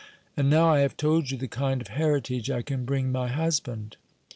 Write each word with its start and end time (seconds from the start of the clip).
And 0.35 0.49
now 0.49 0.67
I 0.69 0.79
have 0.79 0.97
told 0.97 1.29
you 1.29 1.37
the 1.37 1.47
kind 1.47 1.79
of 1.79 1.89
heritage 1.89 2.49
I 2.49 2.63
can 2.63 2.85
bring 2.85 3.11
my 3.11 3.27
husband." 3.27 3.97